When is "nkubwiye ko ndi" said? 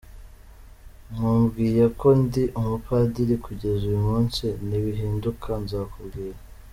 1.13-2.43